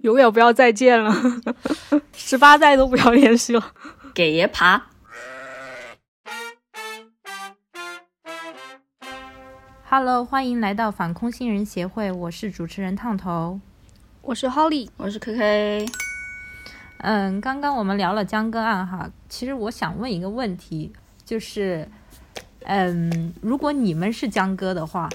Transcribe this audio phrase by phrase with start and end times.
[0.02, 1.14] 永远不要再见了，
[2.14, 3.72] 十八代都不要联系了，
[4.14, 4.86] 给爷爬。
[9.88, 13.60] Hello，欢迎来到反空新人协会，我是主持人烫头，
[14.22, 15.86] 我是 Holly，我是 KK。
[16.98, 20.92] 嗯，刚刚我们聊了江歌案哈，其实我想问一个问题，
[21.26, 21.86] 就是，
[22.62, 25.10] 嗯，如果你们是江歌的话，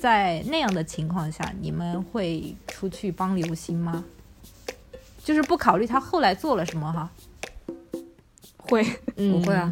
[0.00, 4.04] 在那样的情况下，你们会出去帮刘星吗？
[5.24, 7.10] 就是不考虑他后来做了什么哈？
[8.56, 8.84] 会，
[9.16, 9.70] 不会啊，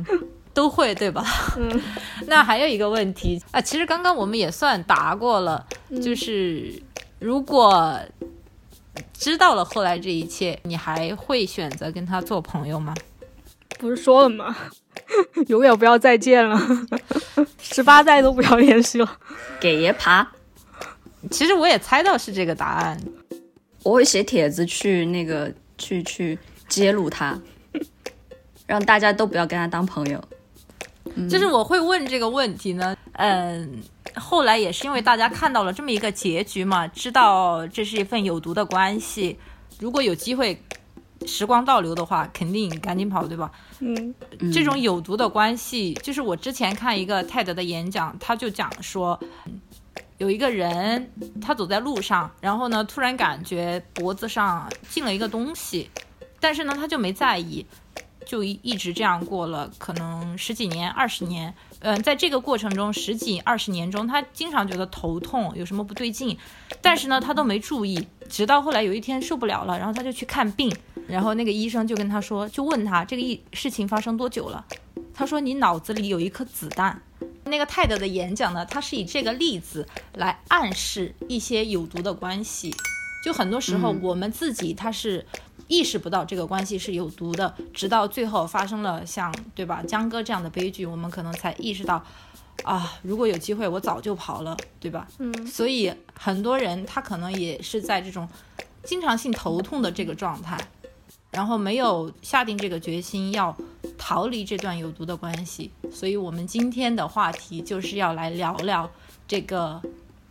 [0.52, 1.24] 都会对吧？
[1.56, 1.80] 嗯，
[2.26, 5.66] 那还有一个问题啊，其实刚刚我们也算答过了，
[6.02, 6.82] 就是
[7.18, 7.98] 如果。
[9.12, 12.94] 知道了后来这一切，你还会选择跟他做朋友吗？
[13.78, 14.56] 不是说了吗？
[15.48, 16.58] 永远不要再见了，
[17.60, 19.18] 十八代都不要联系了，
[19.60, 20.26] 给爷爬。
[21.30, 22.98] 其实我也猜到是这个答案，
[23.82, 26.38] 我会写帖子去那个去去
[26.68, 27.40] 揭露他，
[28.66, 30.22] 让大家都不要跟他当朋友。
[31.28, 33.82] 就是我会问这个问题呢，嗯。
[34.16, 39.38] 后来也是因为大家看到了这么一个结局嘛，知道这是一份有毒的关系。
[39.78, 40.60] 如果有机会，
[41.26, 43.52] 时光倒流的话，肯定赶紧跑，对吧？
[43.78, 44.12] 嗯，
[44.52, 49.18] 这种有毒的关系，就是我之前看一个泰德的演讲，他就讲说，
[50.20, 55.90] 有一个人他走在路上，然后呢，突然感觉脖子上进了一个东西，
[56.38, 57.66] 但是呢，他就没在意。
[58.26, 66.38] 就一直这样过了，可能十几年、二十年，嗯，在这个过程中，十几二十年中，他经常觉得头痛，有什么不对劲，
[66.80, 70.72] 但是呢，他都没注意，直到后来有一天受不了了，然后他就去看病，
[71.08, 74.64] 然后那个医生就跟他说，就问他这个一事情发生多久了，
[75.12, 77.02] 他说你脑子里有一颗子弹。
[77.44, 82.74] 那个泰德的演讲呢，他是以这个例子来暗示一些有毒的关系，
[83.24, 85.26] 就很多时候我们自己他是。
[85.68, 92.04] 意识不到这个关系是有毒的，直到最后发生了像对吧江哥这样的悲剧，我们可能才意识到，
[92.64, 95.06] 啊，如果有机会，我早就跑了，对吧？
[95.18, 98.28] 嗯，所以很多人他可能也是在这种
[98.82, 100.58] 经常性头痛的这个状态，
[101.30, 103.56] 然后没有下定这个决心要
[104.02, 108.90] 逃离这段有毒的关系，所以我们今天的话题就是要来聊聊
[109.28, 109.80] 这个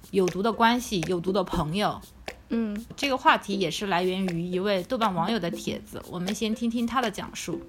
[0.10, 2.02] 有毒的关系，有毒的朋友。
[2.50, 7.62] 嗯，这个话题也是来源于一位豆瓣网友的帖子，我们先听听他的讲述。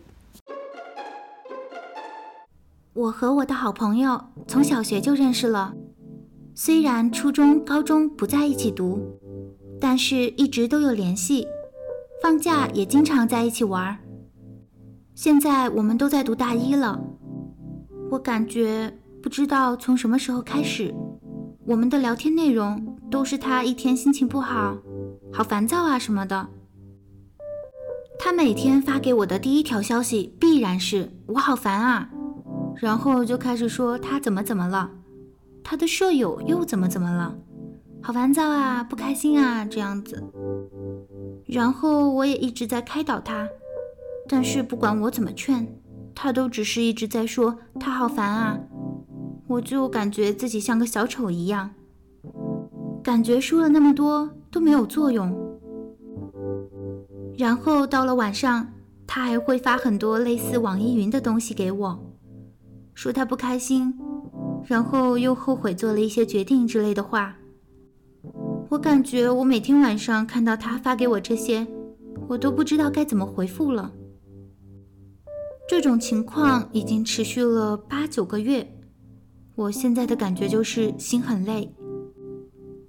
[2.95, 5.75] 我和我的好朋友从小学就认识了，
[6.55, 9.19] 虽然初中、高中不在一起读，
[9.79, 11.47] 但是一直都有联系，
[12.23, 13.99] 放假也经常在一起玩。
[15.23, 16.99] 现在我们都在读大一了，
[18.11, 18.91] 我感觉
[19.23, 20.95] 不知道从什么时候开始。
[21.67, 24.79] 我们的聊天内容都是他一天心情不好，
[25.31, 26.49] 好烦躁啊什么的。
[28.19, 32.09] 他每天发给我的第一条消息必然是我好烦啊，
[32.77, 34.91] 然后就开始说他怎么怎么了，
[35.63, 37.35] 他的舍友又怎么怎么了，
[38.01, 40.25] 好烦躁啊，不开心啊这样子。
[41.45, 43.47] 然后我也一直在开导他，
[44.33, 45.67] 但是不管我怎么劝，
[46.15, 48.57] 他都只是一直在说他好烦啊。
[49.49, 51.69] 我就感觉自己像个小丑一样，
[53.03, 55.37] 感觉说了那么多都没有作用。
[57.37, 58.69] 然后到了晚上，
[59.05, 61.99] 他还会发很多类似网易云的东西给我，
[62.95, 63.93] 说他不开心，
[64.65, 67.35] 然后又后悔做了一些决定之类的话。
[68.69, 71.67] 我感觉我每天晚上看到他发给我这些，
[72.29, 73.91] 我都不知道该怎么回复了。
[75.71, 78.77] 这种情况已经持续了八九个月。
[79.55, 81.73] 我现在的感觉就是心很累，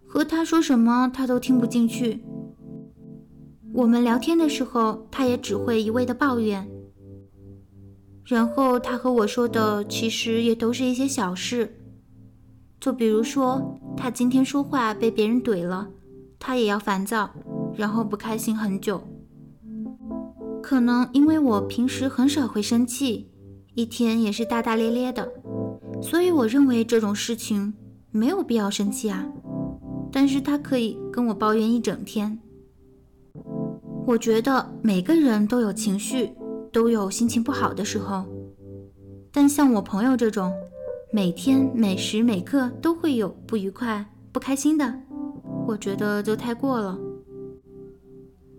[0.07, 2.23] 和他说什么他都听不进去。
[3.71, 6.67] 我们聊天的时候，他也只会一味的抱怨。
[8.25, 11.83] 然后他和我说的其实也都是一些小事，
[12.79, 15.87] 就比如说他今天说话被别人怼了，
[16.39, 17.29] 他也要烦躁，
[17.75, 19.03] 然后不开心很久。
[20.71, 23.29] 可能因为我平时很少会生气，
[23.75, 25.29] 一天也是大大咧咧的。
[26.01, 27.73] 所以我认为这种事情
[28.09, 29.27] 没有必要生气啊，
[30.13, 32.39] 但是他可以跟我抱怨一整天。
[34.07, 36.31] 我觉得每个人都有情绪，
[36.71, 38.23] 都有心情不好的时候，
[39.29, 40.53] 但像我朋友这种，
[41.11, 45.01] 每天每时每刻都会有不愉快、不开心的，
[45.67, 46.97] 我觉得就太过了。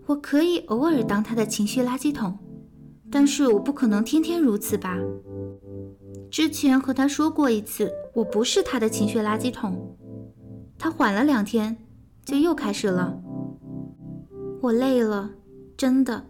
[0.05, 2.37] 我可以偶尔当他的情绪垃圾桶，
[3.09, 4.97] 但是我不可能天天如此吧。
[6.29, 9.95] 之前和他说过一次，我不是他的情绪垃圾桶。
[10.77, 11.77] 他缓了两天，
[12.25, 13.17] 就又开始了。
[14.61, 15.29] 我累了，
[15.77, 16.25] 真的。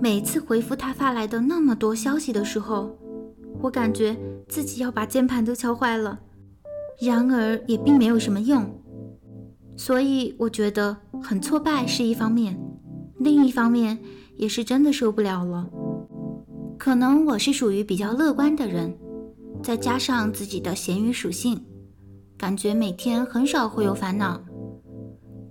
[0.00, 2.96] 每次回复他发来的那么多消息的时候，
[3.60, 4.16] 我感觉
[4.48, 6.20] 自己要把键盘都敲坏了。
[7.00, 8.64] 然而也并没有什么用，
[9.76, 12.58] 所以我觉得很挫败是一方面，
[13.18, 13.98] 另一方面
[14.36, 15.68] 也是真的受不了了。
[16.78, 18.96] 可能我是属于比较乐观的人，
[19.62, 21.60] 再加上自己的咸鱼属性，
[22.36, 24.40] 感觉每天很少会有烦恼。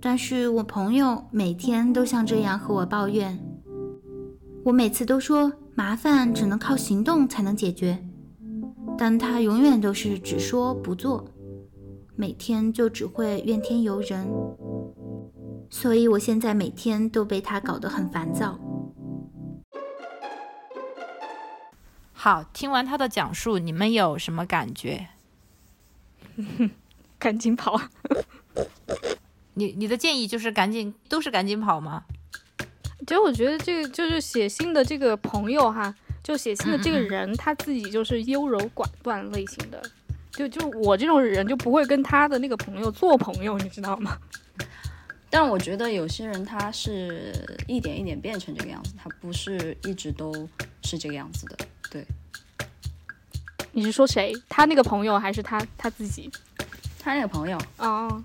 [0.00, 3.38] 但是我朋友每天都像这样和我抱怨，
[4.64, 7.98] 我每次都说麻烦只能靠行动才能解决，
[8.96, 11.24] 但他永远都是只说不做。
[12.16, 14.26] 每天就只会怨天尤人，
[15.70, 18.58] 所以我现在每天都被他搞得很烦躁。
[22.12, 25.08] 好，听完他的讲述，你们有什么感觉？
[27.18, 27.80] 赶紧跑！
[29.54, 32.04] 你你的建议就是赶紧，都是赶紧跑吗？
[33.06, 39.82] 其实我觉得这个就是写信的这个朋友哈，就写信的这个人他自己就是优柔寡断类型的。
[40.32, 44.18] 就就我这种人就不会跟他的那个朋友做朋友，你知道吗？
[45.30, 47.34] 但我觉得有些人他是
[47.66, 50.32] 一点一点变成这个样子，他不是一直都
[50.82, 51.58] 是这个样子的。
[51.90, 52.04] 对，
[53.72, 54.32] 你是说谁？
[54.48, 56.30] 他那个朋友还是他他自己？
[56.98, 58.24] 他那个朋友哦。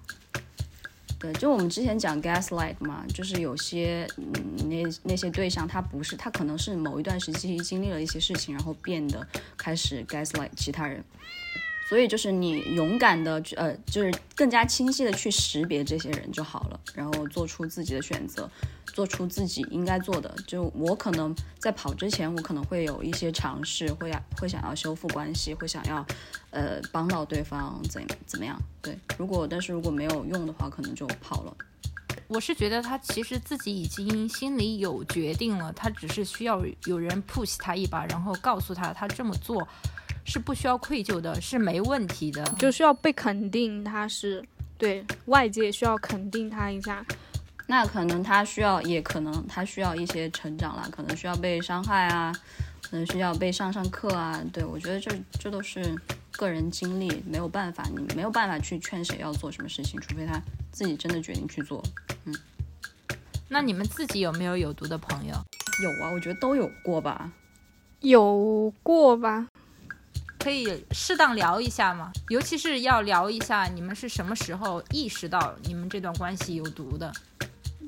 [1.19, 9.25] 对，就我们之前讲 gaslight 嘛，就是有些嗯那那些对象，他不是他可能是某一段时期经历了一些事情，然后变得
[9.55, 11.01] 开始 gaslight 其他人。
[11.93, 18.49] 所以就是你勇敢的，呃，就是更加清晰的去识别这些人就好了，然后做出自己的选择，
[18.87, 20.35] 做出自己应该做的。
[20.47, 26.03] 就我可能在跑之前，我可能会有一些尝试，会要会想要修复关系，会想要，
[26.49, 28.59] 呃，帮到对方怎怎么样？
[28.81, 31.55] 对，如果但是如果没有用的话，可能就跑了。
[32.27, 39.67] 我是觉得他其实自己已经心里有决定了，他只是需要有人 push 他一把，然后告诉他他这么做。
[40.25, 43.83] 是不需要愧疚的，是没问题的，就需要被肯定。
[43.83, 44.43] 他是
[44.77, 47.05] 对外界需要肯定他一下，
[47.67, 52.33] 那可能他需要，也可能他需要一些成长了，可能需要被伤害啊，
[52.81, 54.41] 可能需要被上上课啊。
[54.51, 55.95] 对我觉得这这都是
[56.31, 60.41] 个人经历，没有办法，你没有办法去劝谁要做什么事情，除非他
[60.71, 61.83] 自己真的决定去做。
[62.25, 62.35] 嗯，
[63.47, 65.33] 那你们自己有没有有毒的朋友？
[65.81, 67.31] 有啊，我觉得都有过吧，
[68.01, 69.47] 有过吧。
[70.43, 72.11] 可以适当聊一下吗？
[72.27, 77.09] 尤其是要聊一下你们是什么时候意识到你们这段关系有毒的？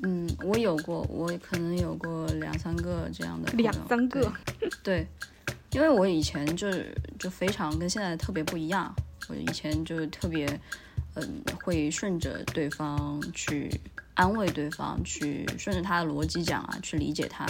[0.02, 3.52] 嗯，我有过，我可能有过两三个这样的。
[3.52, 4.32] 两三个？
[4.82, 5.06] 对，
[5.72, 8.94] 因为我以前就是就非常跟现在特别不一样。
[9.28, 10.46] 我以前就特别
[11.14, 13.70] 嗯，会顺着对方去
[14.14, 17.46] 安慰对方，去顺着他的逻辑讲啊，去理解他。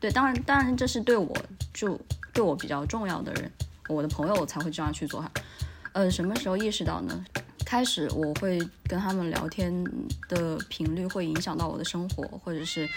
[0.00, 1.34] 对，当然，当然这是对我
[1.72, 1.98] 就
[2.34, 3.50] 对我比较重要的人。
[3.88, 5.30] 我的朋友我才会这样去做哈，
[5.92, 7.24] 呃，什么时候意识到呢？
[7.64, 9.72] 开始我会跟他们聊天
[10.28, 12.88] 的频率会影响到我的生活，或者是，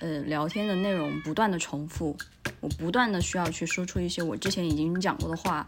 [0.00, 2.16] 呃，聊天的内容不断的重复，
[2.60, 5.66] 我不断的需要去说出一些我之前已经讲过的话，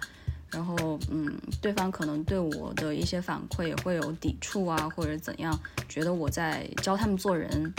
[0.51, 1.31] 然后，嗯，
[1.61, 5.59] 对方可能对我的一些反馈也会有抵触啊，或者怎样，
[5.89, 7.73] 觉得我在教他们做人，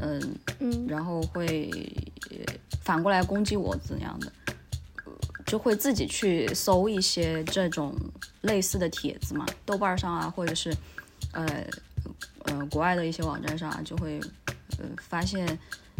[0.00, 0.20] 嗯
[0.58, 1.70] 嗯，然后会
[2.82, 4.32] 反过来攻击我怎样的。
[5.46, 7.94] 就会自己去搜一些这种
[8.42, 10.74] 类似的帖子嘛，豆瓣上啊，或者是，
[11.32, 11.64] 呃，
[12.44, 14.20] 呃，国外的一些网站上啊，就会，
[14.78, 15.58] 呃，发现，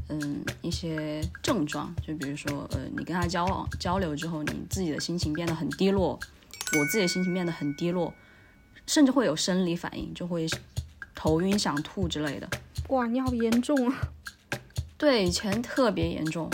[0.09, 6.19] 嗯，一些症状，就比如说，呃，你跟他交往交流之后，你自己的心情变得很低落，
[6.79, 8.13] 我自己的心情变得很低落，
[8.87, 10.47] 甚至会有生理反应，就会
[11.15, 12.49] 头晕、想吐之类的。
[12.89, 14.09] 哇，你好严重啊！
[14.99, 16.51] 对，以前特别严重。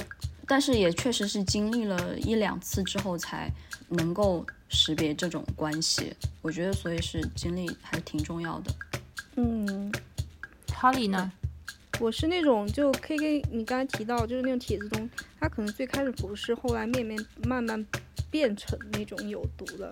[0.53, 3.51] 但是也确实是经历了一两次之后才
[3.89, 8.71] 能够识别这种关系，我觉得所以是经历还是挺重要的。
[9.37, 9.91] 嗯
[10.69, 11.33] ，Holly 呢？
[12.01, 15.09] 我是那种就 K K，你刚才提到就是那种帖子中，
[15.41, 17.83] 他可能最开始不是，后来面面慢慢
[18.31, 19.91] 变成那种有毒的。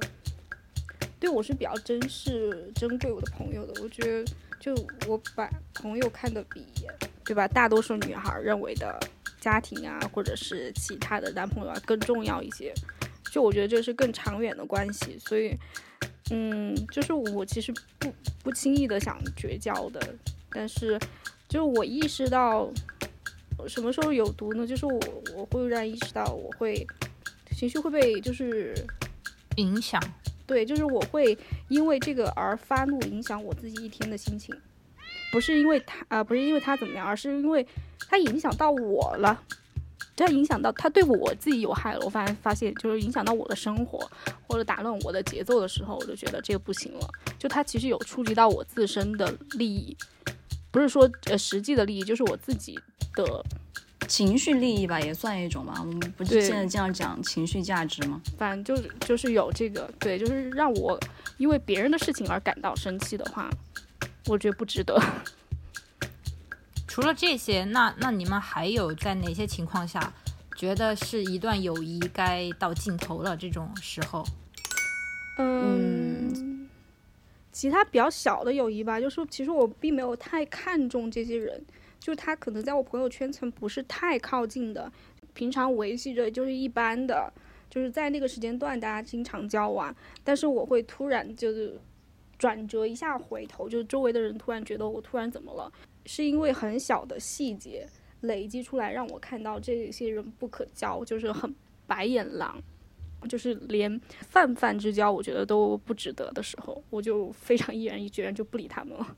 [1.18, 4.74] 对我是比较珍视珍贵我的朋友的，我觉得就
[5.08, 6.66] 我把朋友看得比
[7.24, 9.00] 对吧大多数女孩认为的。
[9.40, 12.72] 家庭啊，或者是其他的男朋友啊，更重要一些。
[13.32, 15.56] 就我觉得这是更长远的关系，所以，
[16.32, 20.00] 嗯，就是我其实不不轻易的想绝交的。
[20.52, 20.98] 但是，
[21.48, 22.68] 就是我意识到
[23.68, 24.66] 什么时候有毒呢？
[24.66, 25.00] 就是我
[25.36, 26.84] 我会然意识到我会
[27.56, 28.74] 情绪会被就是
[29.56, 30.02] 影响。
[30.44, 34.52] 对，就是我会因为这个而发怒，影响我自己一天的心情。
[35.30, 37.66] 不是因为他啊、不是因为他怎么样，而是因为
[38.08, 39.42] 他影响到我了。
[40.16, 43.98] 他影响到他对我自己有害了，我发现发现就是影响到我的生活
[44.46, 47.08] 或者打乱我的节奏的时候，我就觉得这个不行了。
[47.38, 49.96] 就他其实有触及到我自身的利益，
[50.70, 52.78] 不是说呃实际的利益，就是我自己
[53.14, 53.42] 的，
[54.06, 55.76] 情绪利益吧，也算一种吧。
[55.78, 58.20] 我们不是现在这样讲情绪价值吗？
[58.36, 61.00] 反正就是就是有这个对，就是让我
[61.38, 63.48] 因为别人的事情而感到生气的话，
[64.26, 65.00] 我觉得不值得。
[66.86, 70.12] 除了这些，那那你们还有在哪些情况下
[70.56, 73.36] 觉得是一段友谊该到尽头了？
[73.36, 74.24] 这种时候，
[75.38, 76.68] 嗯，
[77.52, 81.64] 其他比较小的友谊吧，就是其实我并没有太看重这些人，
[82.00, 84.90] 就是他可能在我朋友圈层不是太靠近的，
[85.32, 87.32] 平常维系着就是一般的，
[87.70, 91.80] 就是在那个时间段大家经常交往，但是我会突然就是
[92.40, 95.70] 转折一下回头，就周围的人突然觉得我突然怎么了，
[96.06, 97.86] 是因为很小的细节
[98.22, 101.54] 累积出来，让我看到这些人不可交，就是很
[101.86, 102.58] 白眼狼。
[103.28, 109.16] 就是连泛泛之交，我觉得都不值得的时候，我就非常毅然决然就不理他们了。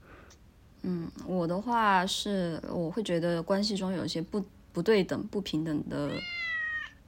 [0.82, 6.10] 嗯我的话是，我会觉得关系中有一些不不对等、不平等的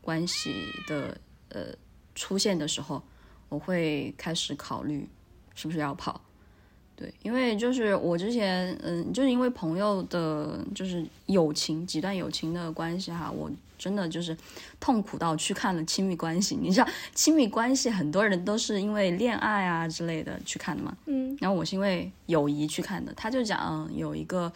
[0.00, 0.54] 关系
[0.87, 1.18] 的
[1.49, 1.66] 呃
[2.14, 3.02] 出现的时候，
[3.49, 5.09] 我会开始考虑
[5.54, 6.20] 是不是要跑。
[6.96, 14.37] 对，因为就是我之前，嗯，就是因为朋友的，就是友情几段友情的关系哈，我真的就是
[14.78, 16.54] 痛苦到去看了亲密关系。
[16.54, 24.50] 你知道，亲密关系很多人都是因为恋爱啊之类的去看的嘛，嗯然后我是因为友谊去看的，他就讲有一个，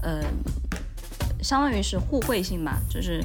[0.00, 0.22] 呃，
[1.42, 3.20] 相当于是互惠性吧，就是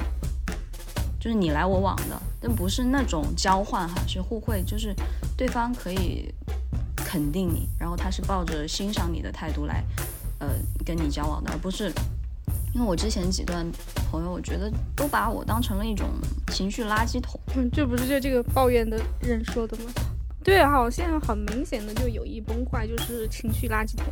[1.20, 4.92] 就是你来我往的，但不是那种交换哈，是互惠，就是
[5.36, 6.34] 对方可以
[7.06, 9.84] 肯定你，然后他是抱着欣赏你的态度来，
[10.40, 10.48] 呃，
[10.84, 11.92] 跟你交往的，而不是。
[12.74, 13.64] 因为我之前几段
[14.10, 16.08] 朋友，我觉得都把我当成了一种
[16.48, 17.40] 情绪垃圾桶。
[17.54, 19.84] 嗯，这不是就这个抱怨的人说的吗？
[20.42, 24.06] 对，好，现在很明显的就友谊崩坏，就是情绪垃圾桶。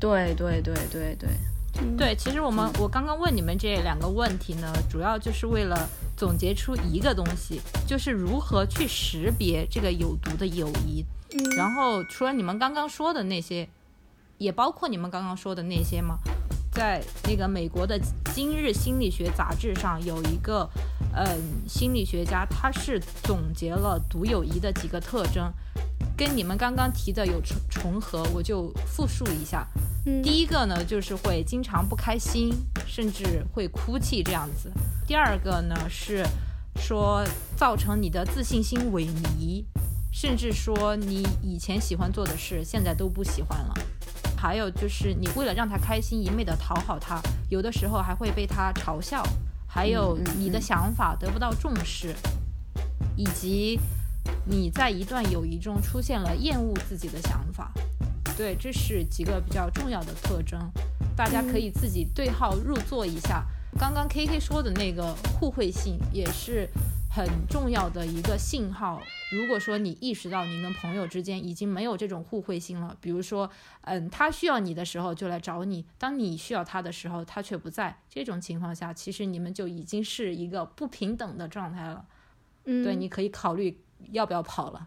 [0.00, 1.28] 对对对对对，
[1.80, 5.88] 嗯，对，其实我们我刚刚问你们这两个问题呢，主要就是为了
[6.24, 11.04] 总结出一个东西，就是如何去识别这个有毒的友谊。
[11.34, 13.68] 嗯，然后除了你们刚刚说的那些，
[14.38, 16.16] 也包括你们刚刚说的那些吗？
[16.72, 18.00] 在那个美国的
[18.34, 20.66] 《今日心理学》杂志上有一个，
[21.14, 21.26] 嗯，
[21.68, 25.52] 心理学家他是总结了毒友谊的几个特征，
[26.16, 29.66] 跟你们刚刚提的有重重合，我就复述一下。
[30.06, 32.52] 嗯第一个呢，就是会经常不开心，
[32.86, 34.70] 甚至会哭泣这样子。
[35.06, 36.24] 第二个呢是
[36.76, 37.24] 说
[37.56, 39.64] 造成你的自信心萎靡，
[40.12, 43.74] 甚至说你以前喜欢做的事现在都不喜欢了。
[44.36, 47.18] 还有就是你为了让他开心，一味的讨好他，
[47.48, 49.22] 有的时候还会被他嘲笑。
[49.66, 52.14] 还有你的嗯想法得不到重视，
[53.16, 53.80] 以及
[54.46, 57.72] 你在一段友谊中出现了厌恶自己的想法。
[58.36, 60.60] 对，这是几个比较重要的特征，
[61.16, 63.44] 大家可以自己对号入座一下。
[63.78, 66.68] 刚刚 K K 说的那个互惠性也是
[67.10, 69.00] 很重要的一个信号。
[69.32, 73.48] 如果说你意识到你跟朋友之间已经没有这种互惠性了，比如说，
[73.82, 82.04] 嗯，他需要你的时候就来找你，当你需要他的时候他却不在，这种情况下，其实你们就已经是一个不平等的状态了。
[82.66, 83.76] 嗯，对，你可以考虑
[84.12, 84.86] 要不要跑了。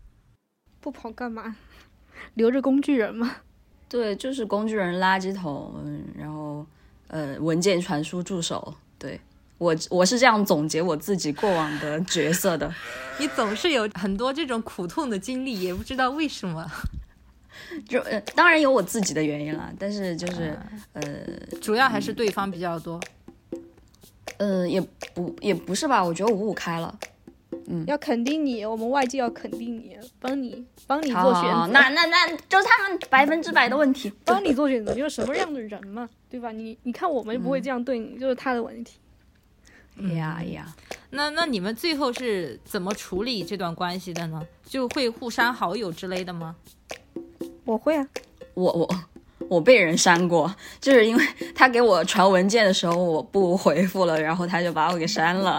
[0.80, 1.56] 不跑干嘛？
[2.34, 3.36] 留着工具人嘛。
[3.88, 6.66] 对，就是工具人、垃圾桶，嗯然后
[7.08, 8.74] 呃，文件传输助手。
[8.98, 9.20] 对
[9.58, 12.72] 我，我是这样总结我自己过往的角色的。
[13.18, 16.70] 你总是有很多这种苦痛的经历，也不知道为什么。
[17.88, 20.58] 就呃，当然有我自己的原因啦，但是就是
[20.92, 21.02] 呃
[21.60, 23.00] 主要还是对方比较多。
[24.38, 24.80] 呃，也
[25.14, 26.98] 不也不是吧，我觉得五五开了。
[27.86, 34.12] 要肯定你，我们外界要肯定你，帮你帮你做选择，那那那就是他们百分之百的问题。
[34.24, 36.52] 帮你做选择，就是什么样的人嘛，对吧？
[36.52, 38.98] 你你看我们不会这样对你，就是他的问题。
[40.14, 40.74] 呀呀，
[41.10, 44.46] 那那你们最后是怎么处理这段关系的呢？
[44.64, 46.54] 就会互删好友之类的吗？
[47.64, 48.06] 我会啊，
[48.54, 48.88] 我我
[49.48, 55.58] 我被人删过，就是因为他给我传文件的时候我不回复了，然后他就把我给删了。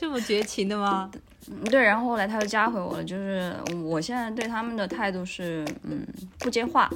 [0.00, 1.10] 这么绝情的吗？
[1.50, 3.54] 嗯对，然后后来他又加回我了，就是
[3.84, 6.06] 我现在对他们的态度是，嗯，
[6.38, 6.90] 不接话，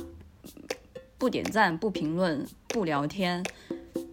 [1.18, 3.44] 不点赞，不评论，不聊天，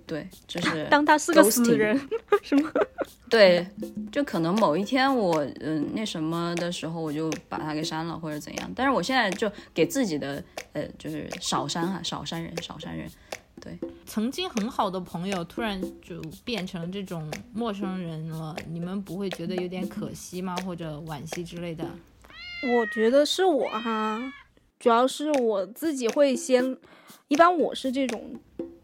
[0.05, 1.97] 对，就是当他是个死人，
[2.43, 2.69] 什么？
[3.31, 3.65] 对，
[4.11, 8.69] 就可能某一天我嗯、那什么的时候，我就把他给删了或者怎样。
[8.75, 10.43] 但是我现在就给自己的
[10.73, 13.09] 呃，就是少删哈，少删人，少删人。
[14.13, 20.53] 曾经很好的朋友突然就变成这种陌生人了，你们不会觉得有点可惜吗？
[20.65, 21.85] 或者惋惜之类的？
[22.75, 24.21] 我觉得是我哈，
[24.77, 26.77] 主要是我自己会先，
[27.29, 28.37] 一般我是这种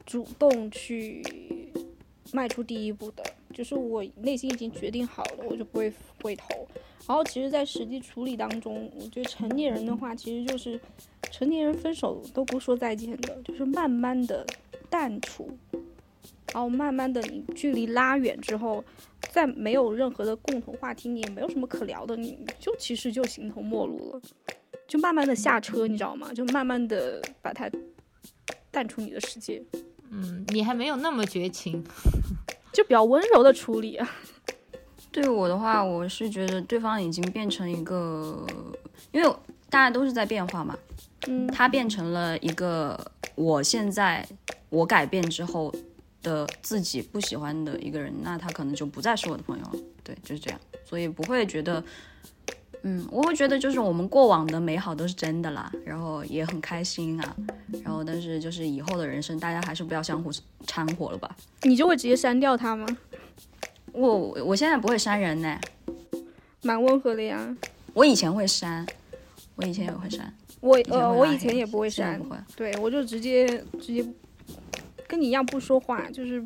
[0.05, 1.21] 主动去
[2.31, 3.21] 迈出第一步的，
[3.53, 5.91] 就是我内心已经决定好了，我就不会
[6.23, 6.47] 回头。
[7.05, 10.79] 然后其实，在实际处理当中，我觉得成年人的话，其实就是
[11.33, 14.47] 成年人分手都不说再见的，就是慢慢的
[14.89, 15.57] 淡出，
[16.53, 18.83] 然后慢慢的你距离拉远之后，
[19.31, 24.21] 再没有任何的共同话题，你也没有什么可聊的，你就其实就形同陌路了，
[24.87, 26.31] 就慢慢的下车，你知道吗？
[26.33, 27.69] 就慢慢的把它
[28.71, 29.63] 淡出你的世界，
[30.09, 31.83] 嗯，你还没有那么绝情。
[32.73, 34.07] 就比较温柔的处理啊。
[35.11, 38.45] 对我的话，我是觉得对方已经变成一个，
[39.11, 39.27] 因为
[39.67, 40.77] 大家都是在变化嘛，
[41.27, 42.99] 嗯，他变成了一个
[43.33, 44.27] 我现在
[44.69, 45.73] 我改变之后
[46.21, 49.79] 的自己不喜欢的一个人，那他可能就不再是我的朋友了。
[50.03, 51.83] 对，就是这样，所以不会觉得，
[52.83, 57.35] 嗯，我会觉得就是我们过往的美好都是真的啦，然后也很开心啊，
[57.83, 60.31] 然后但是就是以后的人生，大家还是不要相互
[60.65, 61.35] 掺和了吧。
[61.63, 62.85] 你就会直接删掉他吗？
[63.91, 65.59] 我我现在不会删人呢，
[66.61, 67.55] 蛮温和的呀。
[67.93, 68.85] 我以前会删，
[69.55, 72.37] 我以前也会删，我呃，我以前也不会删不，会。
[72.55, 73.47] 对我就直接
[73.81, 74.05] 直接
[75.07, 76.45] 跟你一样不说话，就是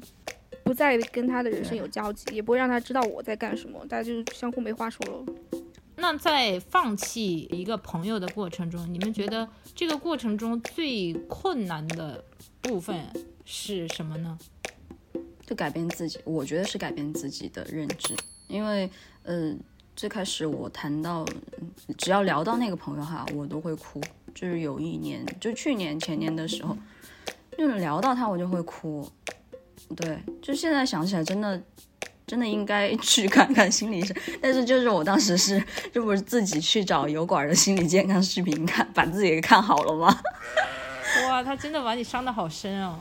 [0.63, 5.25] 不再跟他的人生有交集，也不会让他知道我在干什么，大家就相互没话说了。
[5.97, 12.23] 那在放弃一个朋友的过程中，你们觉得这个过程中最困难的
[12.61, 13.05] 部分
[13.45, 14.37] 是什么呢？
[15.45, 18.15] 就改变自己，我觉得是改变自己的认知，
[18.47, 18.89] 因为
[19.23, 19.53] 呃，
[19.95, 21.25] 最开始我谈到，
[21.59, 24.01] 嗯只要聊到那个朋友哈，我都会哭。
[24.33, 26.75] 就是有一年，就去年前年的时候，
[27.61, 29.07] 就是聊到他我就会哭。
[29.95, 31.61] 对，就现在想起来，真的
[32.25, 34.17] 真的应该去看看心理医生。
[34.41, 40.19] 但是就是我当时是，这不是自己去找油管的心理健康视频看，把自己给看好了吗？
[41.29, 42.97] 哇，他真的把你伤的好深哦。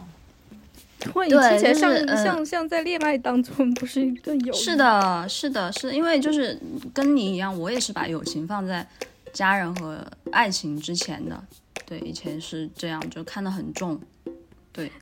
[0.98, 6.61] 对听起来像、就是呃像像在恋爱当中，不是更有是的，是的，是因为就是
[6.92, 8.87] 跟你一样，我也是把友情放在
[9.32, 11.42] 家人和爱情之前的。
[11.87, 13.98] 对，以前是这样，就看得很重。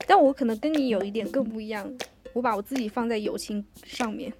[0.07, 1.91] 但我可能跟你有一点更不一样，
[2.33, 4.31] 我把我自己放在友情上面。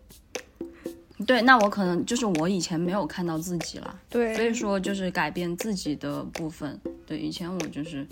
[1.28, 6.80] 对，那我可能就是我以前没有看到自己了，对，所以说就是改变自己的部分。
[7.06, 8.08] 对，以前我就是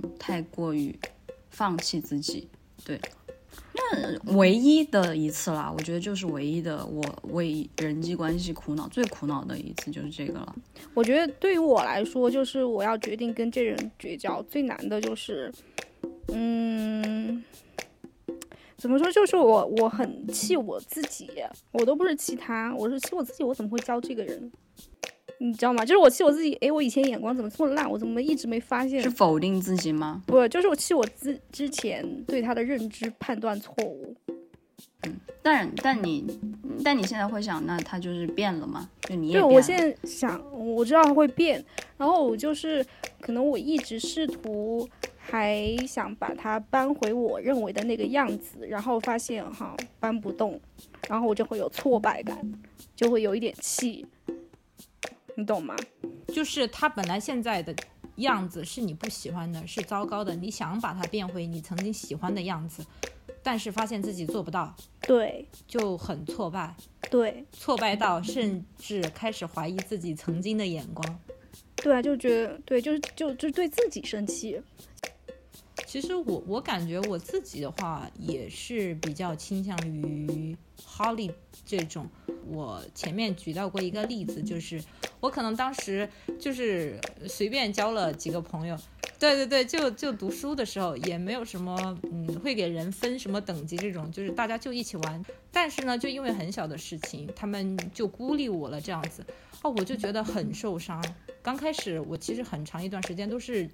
[0.00, 0.96] 嗯太过于
[1.50, 2.48] 放弃自己。
[2.84, 3.00] 对，
[3.74, 10.54] 那唯一的一次啦，我觉得就是唯一的我为人际关系苦恼最苦恼的一次就是这个了。
[10.94, 15.52] 我觉得对于我来说，就是我要决定跟这人绝交，最难的就是，
[16.32, 17.42] 嗯，
[18.76, 19.10] 怎么说？
[19.12, 21.30] 就是我我很气我自己，
[21.72, 24.50] 我都不是气他，我是气我自己，我怎么会教这个人？
[25.38, 25.84] 你知道吗？
[25.84, 27.90] 就是我气我自己，诶，我以前眼光怎么这么烂？
[27.90, 29.10] 我怎么一直没发现是？
[29.10, 30.22] 否定自己吗？
[30.26, 34.14] 不，就是我气我自之前对他的认知判断错误。
[35.04, 36.24] 嗯但但你
[36.84, 38.88] 但你现在会想，那他就是变了吗？
[39.08, 41.64] 就你也对，我现在想，我知道他会变，
[41.96, 42.86] 然后我就是
[43.20, 44.88] 可能我一直试图
[45.24, 50.60] 还想把它搬回我认为的那个样子，然后发现哈搬不动，
[51.08, 52.52] 然后我就会有挫败感，
[52.96, 54.04] 就会有一点气，
[55.36, 55.76] 你懂吗？
[56.26, 57.74] 就是他本来现在的
[58.16, 62.84] 样子是你不喜欢的，是糟糕的，你想把它变回你曾经喜欢的样子，
[63.44, 66.74] 但是发现自己做不到，对就很挫败，
[67.08, 71.20] 对挫败到甚至开始怀疑自己曾经的眼光。
[71.76, 74.60] 对啊，就觉得对，就是就就对自己生气。
[75.92, 81.30] 其实我我感觉我自己的话也是比较倾向于 Holly
[81.66, 82.08] 这种。
[82.46, 84.82] 我前面举到过一个例子，就是
[85.20, 86.08] 我可能当时
[86.40, 88.74] 就是随便交了几个朋友，
[89.18, 91.76] 对对对，就就读书的时候也没有什么
[92.10, 95.22] 嗯会给人分什么等级这种，就是大家就一起玩。
[95.52, 99.24] 但是呢，就因为很小的事情，他们就孤立我了这样子，
[99.62, 101.04] 哦，我就觉得很受伤。
[101.42, 103.68] 刚开始我其实很长一段时间都是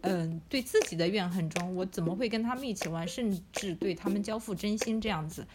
[0.00, 5.46] 嗯，对自己的怨恨中，我怎么会跟他们一起玩，甚至对他们交付真心这样子？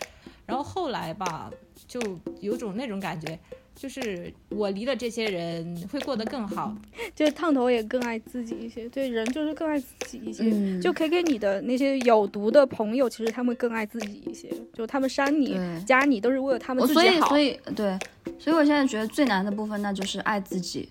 [0.46, 1.52] 然后后来吧，
[1.88, 2.00] 就
[2.40, 3.38] 有种那种感觉，
[3.76, 6.76] 就是我离了这些人会过得更好。
[7.14, 10.44] 就是烫头也更爱自己一些，对人就是更爱自己一些。
[10.46, 17.30] 嗯就 K K 你的那些有毒的朋友，其实他们更爱自己一些，就他们删你、加你都是为了他们自己好。
[17.30, 17.98] 所以所以对，
[18.40, 20.90] 所以我现在觉得最难的部分那就是爱自己，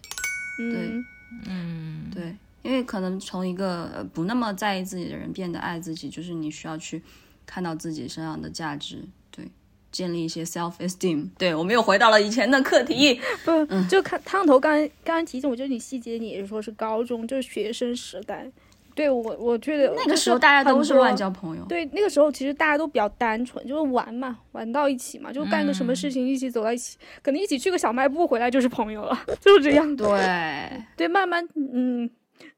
[0.57, 1.03] 对，
[1.49, 7.03] 嗯，对，因为可能从一个呃不那么在意自己的人变得爱自己，就是你需要去
[7.44, 9.47] 看到自己身上的价值，对，
[9.94, 11.28] 建立一些 self esteem。
[11.38, 18.50] 对我们又回到了以前的课题，不，就看烫头刚才刚刚提醒我，就是你细节你也是说是高中，就是学生时代。
[18.96, 21.28] 对我，我觉得那个时候大家都是乱交。
[21.28, 29.96] 交朋友，对，那个时候其实大家都比较单纯，就是玩嘛，玩到一起嘛，就干个什么事情一起走到一起，可能一起去个小卖部回来就是朋友了， 就是这样。
[29.96, 32.09] 对，对，慢慢嗯，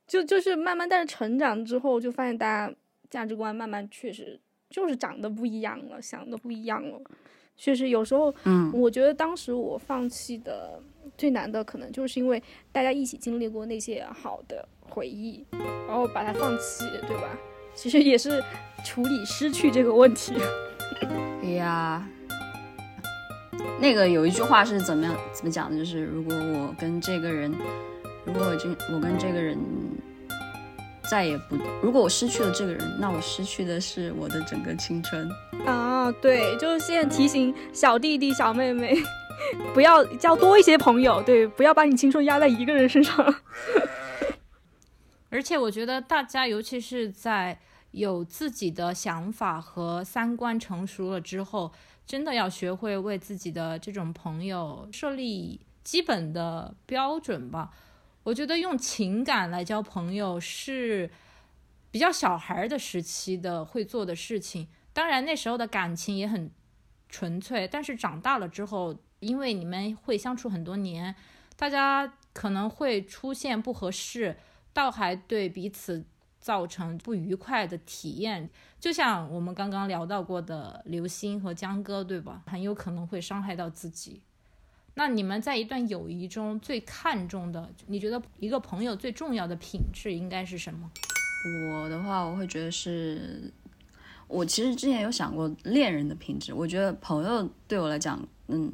[0.07, 2.75] 就就是慢慢，但是成长之后就发现大家
[3.09, 7.01] 价值观慢慢确实就是长得不一样了，想的不一样了。
[7.57, 10.81] 确实有时候，嗯，我觉得当时我放弃的
[11.17, 15.45] 最难的，可能就是因为大家一起经历过那些好的回忆，
[15.89, 17.39] 然后把它放弃，对吧？
[17.75, 18.43] 其实也是
[18.85, 20.35] 处理失去这个问题。
[21.43, 22.07] 哎呀，
[23.81, 25.77] 那个有一句话是怎么样怎么讲的？
[25.77, 27.55] 就是如果我跟这个人，
[28.25, 29.59] 如果我今我跟这个人
[31.09, 35.31] 再也不，如果我失去了这个人，那我失去的是我的整个青春。
[35.65, 38.97] 啊，对，就是现在提醒小弟弟、小妹妹，
[39.73, 43.35] 不要交多一些朋友，对，不要把你青春压在一个人身上。
[45.31, 47.59] 而且我觉得大家，尤其是在
[47.91, 51.73] 有自己的想法和三观成熟了之后，
[52.07, 57.71] 真的要学会为自己的这种朋友设立基本的标准吧。
[58.27, 61.09] 我觉得用情感来交朋友是
[61.93, 64.67] 比较小孩儿的时期的会做的事情。
[64.93, 66.51] 当然，那时候的感情也很
[67.09, 71.15] 纯粹，但是长大了之后，因为你们会相处很多年，
[71.55, 74.37] 大家可能会出现不合适。
[74.73, 76.05] 倒还对彼此
[76.41, 82.43] 造成不愉快的体验，就像我们刚刚聊到过的刘星和江哥，对吧？
[82.47, 84.21] 很有可能会伤害到自己。
[84.99, 90.91] 那你们在一段友谊中最看重的，你觉得一个朋友最重要的品质应该是什么？
[91.71, 93.53] 我的话，我会觉得是，
[94.27, 96.55] 我其实之前有想过恋人的品质。
[96.55, 98.73] 我觉得朋友对我来讲，嗯，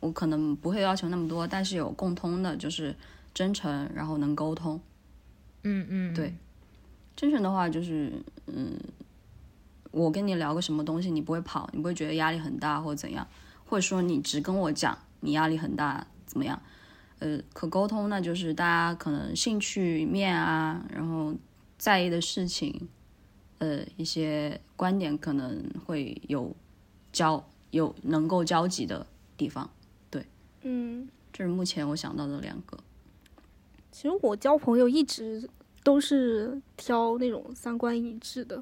[0.00, 2.96] 我可能不会要求那么多，但是有共通的就是
[3.34, 4.80] 真诚，然后能沟通。
[5.64, 6.34] 嗯嗯，对，
[7.14, 8.10] 真诚的话就是，
[8.46, 8.74] 嗯，
[9.90, 13.28] 我跟你聊个什么东西，你不会跑，你不会觉得压力很大或者怎样，
[13.66, 16.62] 或者说你只跟我讲你压力很大怎么样？
[17.18, 21.34] 呃，可沟通那就是大家可能兴趣面啊，然后
[21.78, 22.88] 在意的事情，
[23.58, 26.54] 呃，一些观点可能会有
[27.12, 29.06] 交有能够交集的
[29.36, 29.70] 地方，
[30.10, 30.26] 对
[30.62, 32.76] 嗯，这是目前我想到的两个。
[33.92, 35.48] 其实我交朋友一直
[35.84, 38.60] 都是挑那种三观一致的，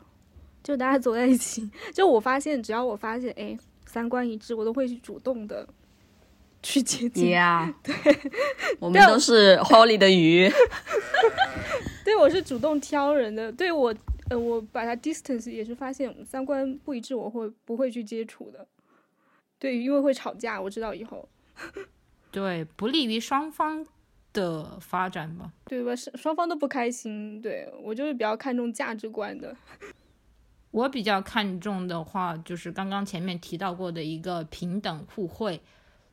[0.63, 5.67] 就大家走在一起， 就我发现，只要我发现，哎，三观一致，我都会去主动的
[6.63, 7.31] 去接近。
[7.31, 7.95] Yeah， 对，
[8.79, 10.51] 我们都是 Holy 的鱼。
[12.05, 13.53] 对，我是主动挑人的。
[13.53, 13.95] 对我，
[14.31, 18.67] 呃，我把它 distance 也是发现三观不一致，我会不会去接触的。
[19.59, 21.29] 对，因为会吵架，我知道以后，
[22.33, 23.87] 对，不利于双方
[24.33, 25.53] 的发展吧。
[25.67, 25.95] 对吧？
[25.95, 27.41] 双双方都不开心。
[27.41, 29.57] 对我就是比较看重价值观的。
[30.71, 35.61] 我比较看重的话，就是刚刚前面提到过的一个平等互惠，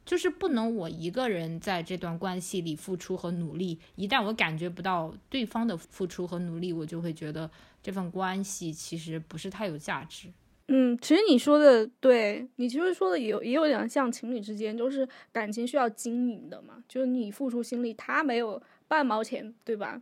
[0.07, 7.51] 就是不能我一个人在这段关系里付出和努力，一旦我感觉不到对方的付出和努力，我就会觉得
[7.83, 10.29] 这份关系其实不是太有价值。
[10.69, 20.01] 嗯，其实你说的对，你其实说的也有也有点像情侣之间，就是感情需要经营的嘛，就是你付出心力，他没有半毛钱，对吧？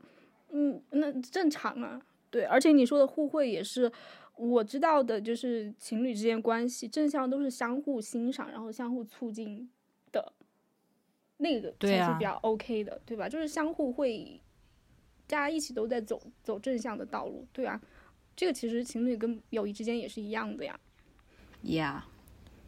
[0.51, 3.91] 嗯，那正常啊，对，而且你说的互惠也是
[4.37, 9.67] 我知道的，就是情侣之间关系正向都是相互欣赏，然后相互促进，
[11.37, 13.27] 那个对啊才是比较 OK 的，对吧？
[13.27, 14.39] 就是相互会，
[15.27, 17.81] 大家一起都在走走正向的道路，对啊。
[18.37, 20.77] 这个其实情侣跟友谊之间也是一样的呀。
[21.63, 22.01] Yeah，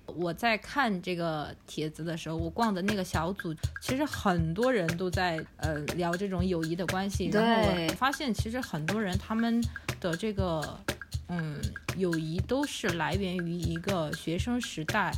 [0.06, 7.30] 我在看这个帖子的时候，我逛的那个小组，其实很多人都在呃聊这种友谊的关系。
[7.34, 9.62] 然后我发现，其实很多人他们
[10.00, 10.80] 的这个
[11.28, 11.60] 嗯
[11.98, 15.12] 友谊都是来源于一个学生时代，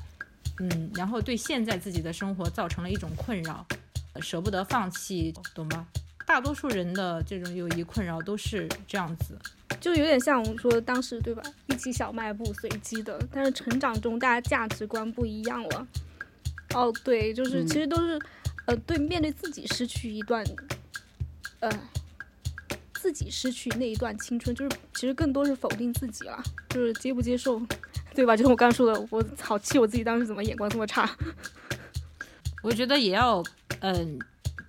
[0.59, 3.65] 嗯，然后对现在自己的生活造成了一种困扰，
[4.13, 5.87] 呃舍不得放弃，懂吗？
[6.25, 9.37] 大多数人的这种友谊困扰都是这样子。
[9.79, 11.41] 就有点像我们说的当时对吧？
[11.67, 15.87] 一起小卖部随机的，但是成长中大家价值观不一样了。
[16.75, 18.19] 哦，对，就是嗯其实都是，
[18.65, 20.45] 呃，对，面对自己失去一段，
[21.61, 21.71] 呃，
[22.93, 27.59] 自己失去那一段青春，就是其实更多是否定自己了，就是接不接受，
[28.19, 28.35] 对吧？
[28.35, 31.09] 就是我刚刚说的，我好气我自己当时怎么眼光这么差。
[32.61, 33.41] 我觉得也要，
[33.79, 34.19] 嗯、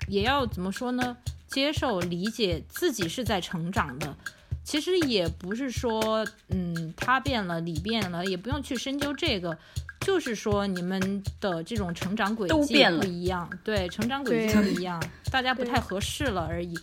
[0.06, 1.16] 也要怎么说呢？
[1.48, 4.16] 接受、理解自己是在成长的。
[4.62, 9.58] 其实也不是说，嗯，他变了，你变了，也不用去深究这个。
[10.02, 16.78] 就是说，你们的这种成长轨迹都变了不一样，对，成长轨迹不一样，大家不太合适了而已。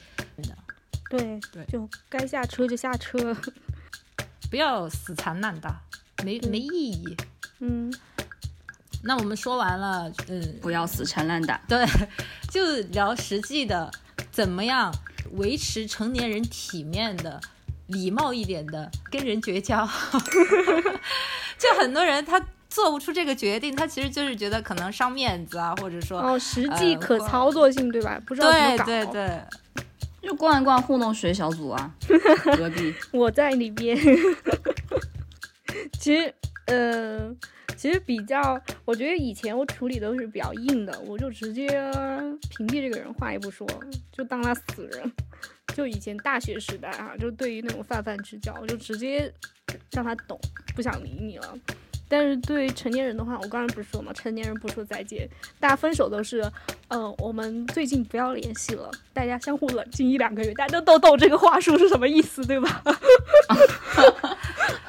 [1.10, 3.34] 对对就该下车就下车。
[4.52, 5.82] 不要死缠烂打，
[6.24, 7.18] 没没意义。
[7.60, 7.94] 嗯，
[9.04, 11.60] 那我们说完了，嗯，不要死缠烂打。
[11.68, 11.86] 对，
[12.52, 13.92] 就聊实际的，
[14.32, 14.94] 怎么样
[15.34, 17.40] 维持成年人体面的、
[17.88, 19.88] 礼貌一点的跟人绝交。
[21.58, 28.22] 就很多人他做不出这个决定，他其实就是觉得可能伤面子啊，或者说，哦，实际可操作性对吧？
[28.26, 28.86] 不知道怎么对搞。
[28.86, 29.42] 对对，
[30.22, 31.92] 就逛一逛糊弄学小组啊，
[32.56, 32.94] 隔壁。
[33.12, 33.98] 我在里边。
[36.00, 36.34] 其实，
[36.68, 37.36] 呃，
[37.76, 41.68] 其实比较，我觉得以前我处理都是比较硬的，我就直接
[42.50, 43.68] 屏蔽这个人，话也不说，
[44.12, 45.12] 就当他死人。
[45.76, 49.32] 就以前大学时代啊，就对于那种泛泛之交，我就直接
[49.92, 50.40] 让他懂，
[50.76, 51.54] 不想理你了。
[52.10, 55.30] 但是对于成年人的话，我刚才不是说嘛，成年人不说再见，
[55.60, 56.42] 大家分手都是，
[56.88, 62.82] 嗯、我们最近不要联系了，大家相互冷静一两个月，大家都都懂这个话术是什么意思，对吧？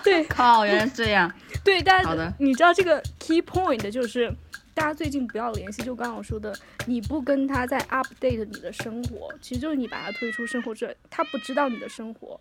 [0.08, 1.32] 对 靠，原来是这样。
[1.64, 4.32] 对，大好的家你知道这个 key point 就是，
[4.74, 6.54] 大家最近不要联系，就刚刚我说的，
[6.86, 12.40] 你不跟他在 update 你的生活，其实就是你把他推出生活之外，他不知道你的生活。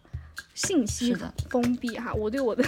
[0.54, 1.16] 信息
[1.50, 2.64] 封闭哈，我对我的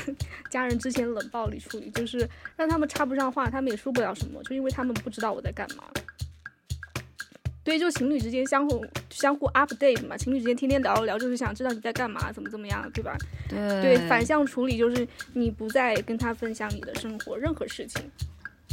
[0.49, 5.83] 家人之前冷暴力处理，就是让他们插不上话，他们也说不了什么，就因为他们不知道我在干嘛。
[7.69, 13.15] 对，就情侣之间相互相互 update 嘛，情侣之间天天聊一聊，就是想知道你在干嘛，怎么怎么样，对吧？
[13.47, 18.01] 对对，反向处理就是你不再跟他分享你的生活任何事情，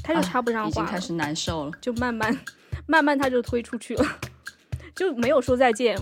[0.03, 1.73] 他就啊插不上话了，已经开始难受了。
[1.79, 2.35] 就慢慢
[2.87, 4.19] 慢慢他就推出去了，
[4.95, 5.95] 就没有说再见，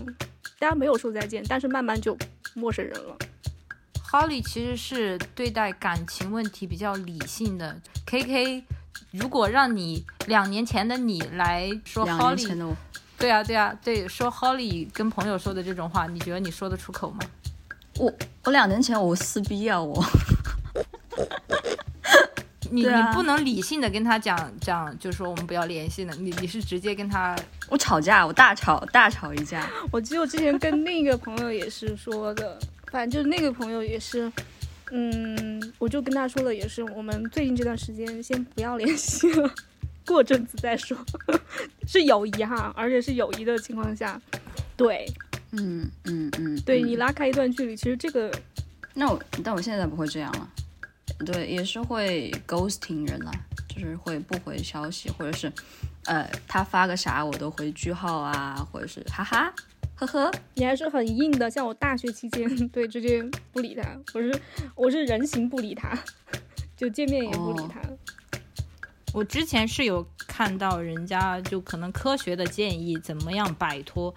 [0.60, 2.16] 大家没有说再见，但是慢慢就
[2.54, 3.16] 陌生人了。
[4.12, 7.76] Holly 其实是对待感情问题比较理性的。
[8.06, 8.62] KK，
[9.12, 12.76] 如果让你两年前的你来说两年前 Holly，的我，
[13.18, 17.20] 对啊对啊对，说 Holly 跟朋友说的这种话，你觉得你说得出口吗？
[17.98, 18.12] 我
[18.44, 20.02] 我两年前我撕逼啊，我
[22.70, 27.36] 你、啊你不能理性的跟他讲讲，就是说我们不要联系了，你你是直接跟他
[27.68, 29.70] 我吵架，我大吵大吵一架。
[29.92, 32.58] 我记得我之前跟另一个朋友也是说的，
[32.90, 34.32] 反正就是那个朋友也是，
[34.96, 39.52] 嗯，我就跟他说了，也是我们最近这段时间先不要联系了，
[40.06, 40.96] 过阵子再说，
[41.84, 44.20] 是友谊哈，而且是友谊的情况下，
[44.76, 45.04] 对，
[45.50, 46.60] 嗯嗯嗯，嗯。
[46.64, 48.30] 对你拉开一段距离，其实这个
[48.94, 50.48] 那我，但我现在不会这样了。
[51.26, 53.32] 对，也是会 ghosting 人了，
[53.68, 55.52] 就是会不回消息，或者是，
[56.06, 59.52] 呃，他发个啥我都回句号啊，或者是哈哈，
[59.96, 60.30] 呵呵。
[60.54, 64.40] 你还是很硬的，像我大学期间， 对，直接不理他，我是
[64.74, 65.98] 我是人形不理他，
[66.76, 67.80] 就见面也不理哦他。
[69.12, 74.12] 我之前是有看到人家就可能科学的建议怎么样摆脱，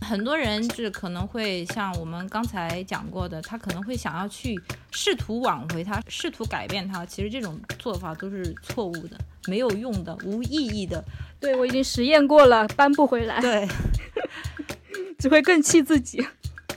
[0.00, 4.60] 很多人是可能会像我们刚才讲过的，他可能会想要去
[4.92, 11.04] 试图挽回他，试图改变他，其实这种做法都是错误的，没有用的，无意义的。
[11.40, 13.68] 对我已经实验过了，搬不回来，对
[15.18, 16.26] 只会更气自己。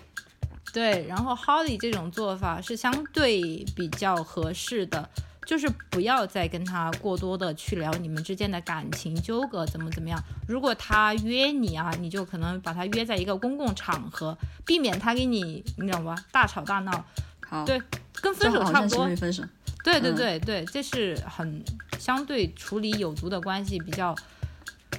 [0.73, 3.41] 对，然后 Holly 这种做法是相对
[3.75, 5.09] 比较合适的。
[5.43, 10.17] 就是不要再跟他过多的去聊你们之间的感情纠葛怎么怎么样。
[10.47, 17.03] 如果他约你啊，你就可能把他约在一个公共场合，避免他跟你，你知道吧，大吵大闹，
[17.49, 17.81] 好，对
[18.21, 19.13] 跟分手差不多。
[19.15, 19.43] 分手。
[19.83, 21.61] 对对嗯对对，这是很
[21.99, 24.15] 相对处理有毒的关系比较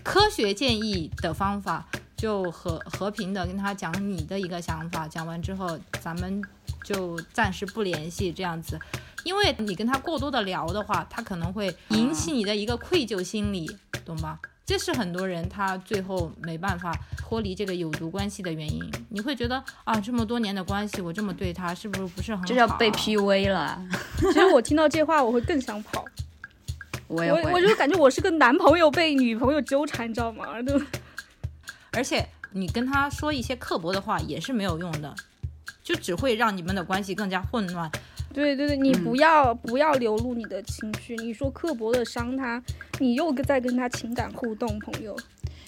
[0.02, 1.86] 科学建议的方法，
[2.16, 6.42] 就和和平的跟他讲你的一个想法，讲完之后咱们
[6.84, 8.78] 就暂时不联系这样子。
[9.24, 13.70] 因为你跟他过多的聊的话，他可能会引起你的一个愧疚心理，
[14.04, 14.38] 懂吗？
[14.64, 18.82] 这是很多人他最后没办法脱离这个有毒关系的原因。
[19.10, 22.46] 你会觉得啊，这么多年的关系，我这么对他，是不是不是很好？
[22.46, 23.80] 这叫被 PUA 了。
[24.18, 26.04] 其实我听到这话，我会更想跑。
[27.12, 27.60] 我也我我。
[27.60, 30.44] 就感觉我是个男朋友被女朋友纠缠，你知道吗？
[30.62, 30.80] 都
[31.92, 35.14] 而且你跟他说一些刻薄的话也是没有用的，
[35.82, 37.90] 就只会让你们的关系更加混乱。
[38.34, 42.62] 对对对，你嗯不要、不要流露你的情绪，你说刻薄的伤他，
[42.98, 45.14] 你又在跟他情感互动，朋友。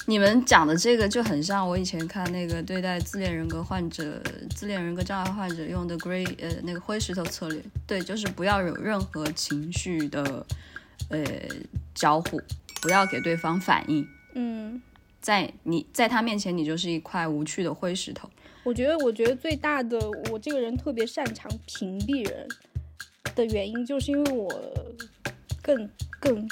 [0.06, 4.20] 你们讲的这个就很像我以前看那个对待自恋人格患者、
[4.54, 10.44] 自恋人格障碍患者用的 Grey 呃那个灰石头策略，对，就是不要有任何情绪的
[11.10, 11.22] 呃
[11.94, 12.40] 交互，
[12.82, 14.80] 不要给对方反应，嗯，
[15.20, 18.28] 在你在他面前你就是一块无趣的灰石头。
[18.62, 19.98] 我觉得，我觉得最大的，
[20.30, 22.48] 我这个人特别擅长屏蔽人
[23.34, 24.48] 的原因，就是因为我
[25.62, 26.48] 更更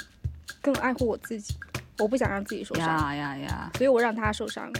[0.61, 1.55] 更爱护我自己，
[1.97, 3.71] 我不想让自己受伤，呀呀呀！
[3.75, 4.71] 所以我让他受伤。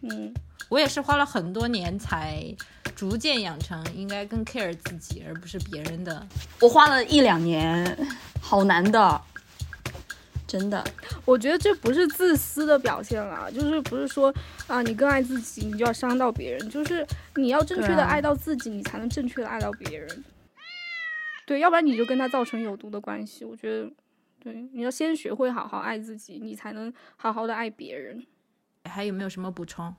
[0.00, 0.32] 嗯，
[0.68, 2.44] 我也是花了很多年才
[2.94, 6.26] 逐渐养成应该更 care 自己而不是别人的。
[6.60, 7.96] 我花了一两年，
[8.40, 9.20] 好难的，
[10.46, 10.84] 真的。
[11.24, 14.34] 我觉得这不是自私的表现啦，就是不是说
[14.66, 20.24] 啊，你更爱自己，你就要伤到别人，就是你要正确的爱到自己，你才能正确的爱到别人。
[21.46, 23.44] 对，要不然你就跟他造成有毒的关系。
[23.44, 23.90] 我觉得，
[24.40, 28.24] 对，你要先学会好好爱自己，你才能好好的爱别人。
[28.84, 29.94] 还有没有什么补充？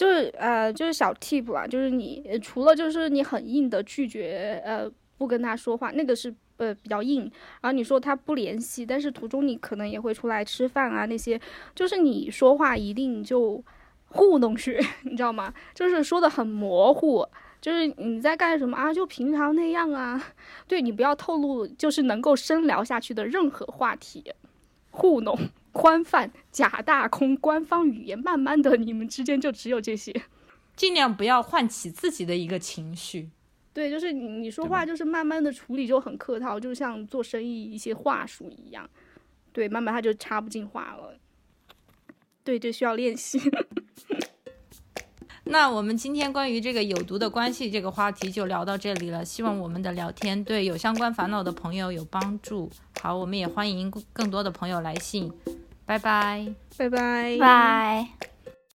[0.00, 7.30] 就是呃，就是小 tip 啦，就是你除了就是你很硬的拒绝呃不跟他说话，那个是呃比较硬。
[7.60, 11.38] 然后你说他不联系，但是途中你可能也会出来吃饭啊那些，
[11.74, 13.62] 就是你说话一定就
[14.06, 15.52] 糊弄去， 你知道吗？
[15.74, 17.26] 就是说的很模糊。
[17.60, 18.90] 就是你在干什么啊？
[18.90, 20.18] 就平常那样啊，
[20.66, 24.32] 对你不要透露，就是能够深聊下去的任何话题，
[24.90, 25.38] 糊弄、
[25.72, 30.14] 宽泛、假大空、官方语言，慢慢的你们之间就只有这些。
[30.76, 33.30] 尽量不要唤起自己的一个情绪。
[33.72, 38.88] 对，就是你你说话就是慢慢的处理就很客套，就像做生意一些话术一样。
[39.52, 41.16] 对，慢慢他就插不进话了。
[42.42, 43.38] 对，这需要练习。
[45.50, 52.70] 那我们今天关于这个有毒的关系这个话题就聊到这里了，希望我们的聊天对有相关烦恼的朋友有帮助。
[53.00, 55.32] 好，我们也欢迎更多的朋友来信，
[55.84, 56.46] 拜拜。
[56.78, 57.36] 拜拜。
[57.38, 58.29] 拜。